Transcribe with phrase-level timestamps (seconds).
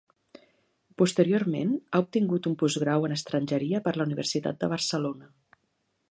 [1.01, 5.29] Posteriorment ha obtingut un postgrau en estrangeria per la Universitat de Barcelona.